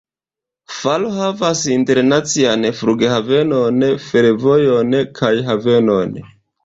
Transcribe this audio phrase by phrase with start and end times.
[0.75, 6.19] Faro havas internacian flughavenon, fervojon kaj havenon.